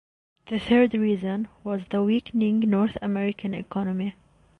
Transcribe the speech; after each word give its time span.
The 0.49 0.57
third 0.57 0.95
reason 0.95 1.47
was 1.63 1.81
the 1.91 2.01
weakening 2.01 2.61
North 2.61 2.97
American 3.03 3.53
economy. 3.53 4.15